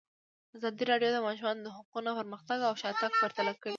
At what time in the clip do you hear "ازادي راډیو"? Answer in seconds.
0.55-1.09